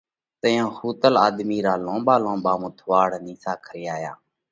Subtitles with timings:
[0.41, 4.13] تئيون ۿُوتل آۮمِي را لونٻا لونٻا مٿُوئاۯ نِيسا کري آيا۔